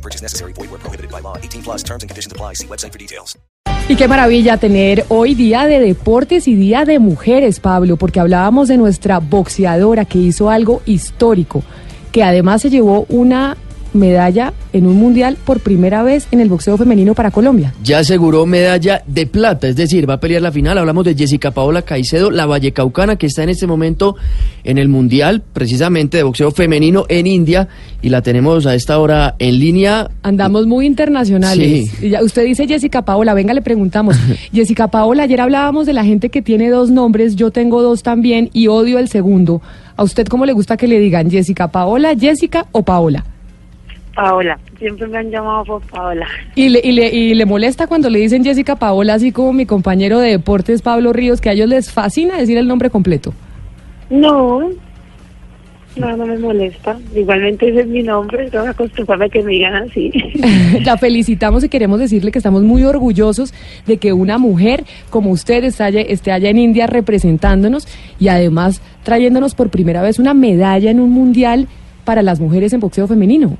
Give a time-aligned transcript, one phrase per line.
[0.00, 0.52] No purchase necessary.
[0.54, 1.36] Void where prohibited by law.
[1.36, 2.54] 18 plus terms and conditions apply.
[2.54, 3.36] See website for details.
[3.88, 8.68] Y qué maravilla tener hoy día de deportes y día de mujeres, Pablo, porque hablábamos
[8.68, 11.64] de nuestra boxeadora que hizo algo histórico,
[12.12, 13.56] que además se llevó una
[13.92, 17.74] medalla en un mundial por primera vez en el boxeo femenino para Colombia.
[17.82, 20.78] Ya aseguró medalla de plata, es decir, va a pelear la final.
[20.78, 24.16] Hablamos de Jessica Paola Caicedo, la vallecaucana, que está en este momento
[24.64, 27.68] en el mundial, precisamente de boxeo femenino en India,
[28.02, 30.10] y la tenemos a esta hora en línea.
[30.22, 31.90] Andamos muy internacionales.
[31.90, 32.14] Sí.
[32.22, 34.16] Usted dice Jessica Paola, venga, le preguntamos.
[34.52, 38.50] Jessica Paola, ayer hablábamos de la gente que tiene dos nombres, yo tengo dos también
[38.52, 39.62] y odio el segundo.
[39.96, 43.24] ¿A usted cómo le gusta que le digan Jessica Paola, Jessica o Paola?
[44.14, 46.26] Paola, siempre me han llamado por Paola.
[46.54, 49.66] Y le, y, le, y le molesta cuando le dicen Jessica Paola, así como mi
[49.66, 53.32] compañero de deportes Pablo Ríos, que a ellos les fascina decir el nombre completo.
[54.10, 54.70] No,
[55.96, 56.98] no, no me molesta.
[57.14, 60.12] Igualmente ese es mi nombre, tengo que acostumbrarme a que me digan así.
[60.84, 63.52] La felicitamos y queremos decirle que estamos muy orgullosos
[63.86, 67.86] de que una mujer como usted esté allá, esté allá en India representándonos
[68.18, 71.68] y además trayéndonos por primera vez una medalla en un mundial
[72.04, 73.56] para las mujeres en boxeo femenino.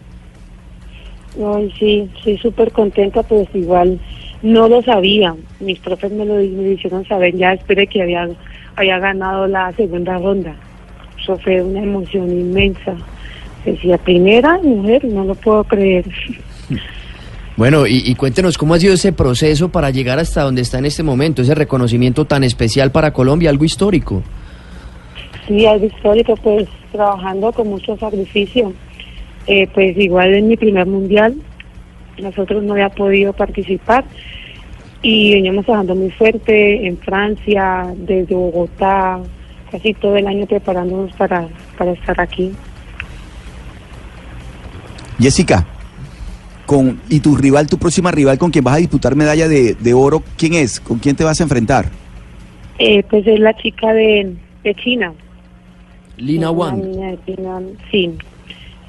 [1.38, 3.98] Ay, sí, estoy súper contenta, pues igual
[4.42, 5.34] no lo sabía.
[5.60, 8.28] Mis profes me lo me hicieron saber ya después de que había,
[8.76, 10.54] había ganado la segunda ronda.
[11.22, 12.96] Eso fue una emoción inmensa.
[13.64, 16.06] Decía, primera mujer, no lo puedo creer.
[17.56, 20.86] Bueno, y, y cuéntenos cómo ha sido ese proceso para llegar hasta donde está en
[20.86, 24.22] este momento, ese reconocimiento tan especial para Colombia, algo histórico.
[25.46, 28.72] Sí, algo histórico, pues trabajando con mucho sacrificio.
[29.52, 31.34] Eh, pues igual en mi primer mundial,
[32.22, 34.04] nosotros no había podido participar
[35.02, 39.18] y veníamos trabajando muy fuerte en Francia, desde Bogotá,
[39.72, 42.52] casi todo el año preparándonos para, para estar aquí.
[45.18, 45.66] Jessica,
[46.64, 49.94] con, ¿y tu rival, tu próxima rival con quien vas a disputar medalla de, de
[49.94, 50.78] oro, quién es?
[50.78, 51.86] ¿Con quién te vas a enfrentar?
[52.78, 54.32] Eh, pues es la chica de,
[54.62, 55.12] de China.
[56.18, 56.80] Lina Wang.
[56.82, 58.16] de China, sí.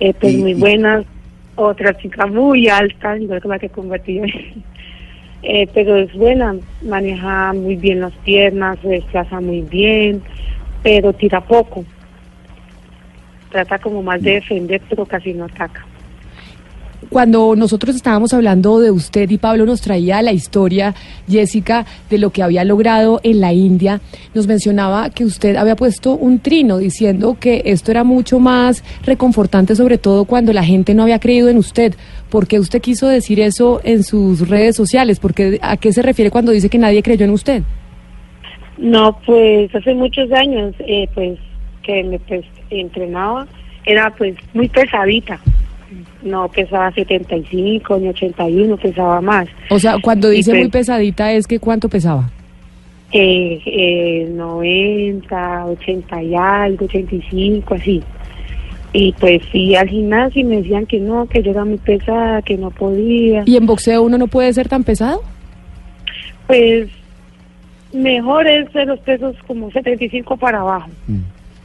[0.01, 1.03] Eh, pues Y- muy y- buena,
[1.55, 4.65] otra chica muy alta, igual que la que combatí hoy.
[5.43, 10.21] Eh, pero es buena, maneja muy bien las piernas, se desplaza muy bien,
[10.83, 11.83] pero tira poco.
[13.49, 15.83] Trata como más de defender, pero casi no ataca.
[17.09, 20.93] Cuando nosotros estábamos hablando de usted y Pablo nos traía la historia,
[21.27, 23.99] Jessica, de lo que había logrado en la India,
[24.33, 29.75] nos mencionaba que usted había puesto un trino diciendo que esto era mucho más reconfortante,
[29.75, 31.95] sobre todo cuando la gente no había creído en usted.
[32.29, 35.19] ¿Por qué usted quiso decir eso en sus redes sociales?
[35.19, 37.63] Porque, ¿A qué se refiere cuando dice que nadie creyó en usted?
[38.77, 41.37] No, pues hace muchos años, eh, pues
[41.83, 43.47] que me pues, entrenaba,
[43.85, 45.39] era pues muy pesadita.
[46.23, 49.47] No pesaba 75 ni 81, pesaba más.
[49.69, 52.29] O sea, cuando dice pues- muy pesadita es que ¿cuánto pesaba?
[53.13, 58.01] Eh, eh, 90, 80 y algo, 85, así.
[58.93, 62.41] Y pues fui al gimnasio y me decían que no, que yo era muy pesada,
[62.41, 63.43] que no podía.
[63.45, 65.21] ¿Y en boxeo uno no puede ser tan pesado?
[66.47, 66.89] Pues
[67.93, 70.89] mejor es de los pesos como 75 para abajo,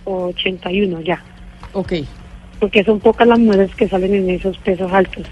[0.05, 1.23] o 81 ya,
[1.73, 1.93] Ok.
[2.59, 5.25] Porque son pocas las mujeres que salen en esos pesos altos.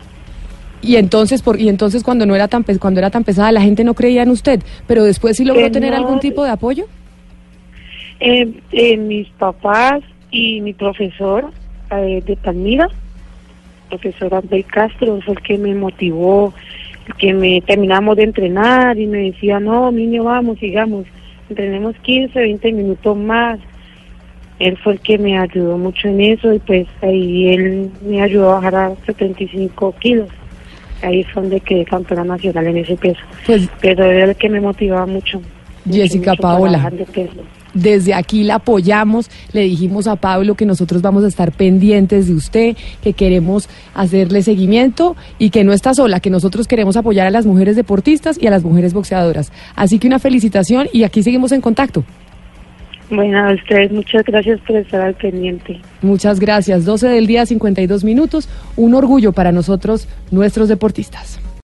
[0.82, 3.84] Y entonces, por, y entonces cuando no era tan cuando era tan pesada la gente
[3.84, 6.84] no creía en usted, pero después sí logró Eh, tener no, algún tipo de apoyo.
[8.20, 11.50] Eh, eh, mis papás y mi profesor
[11.90, 12.88] eh, de Palmira,
[13.88, 16.52] profesor Abel Castro, fue el que me motivó,
[17.06, 21.06] el que me terminamos de entrenar y me decía, no, niño, vamos, sigamos,
[21.48, 23.58] entrenemos 15, 20 minutos más.
[24.58, 28.50] Él fue el que me ayudó mucho en eso y pues ahí él me ayudó
[28.50, 30.28] a bajar a 75 kilos.
[31.02, 33.20] Ahí fue donde quedé campeona nacional en ese peso.
[33.46, 35.40] Pues Pero era el que me motivaba mucho.
[35.90, 36.78] Jessica mucho Paola.
[36.78, 37.42] bajar de peso.
[37.74, 42.34] desde aquí la apoyamos, le dijimos a Pablo que nosotros vamos a estar pendientes de
[42.34, 47.30] usted, que queremos hacerle seguimiento y que no está sola, que nosotros queremos apoyar a
[47.30, 49.52] las mujeres deportistas y a las mujeres boxeadoras.
[49.74, 52.04] Así que una felicitación y aquí seguimos en contacto.
[53.10, 55.80] Bueno, a ustedes muchas gracias por estar al pendiente.
[56.02, 56.84] Muchas gracias.
[56.84, 58.48] 12 del día, 52 minutos.
[58.76, 61.38] Un orgullo para nosotros, nuestros deportistas.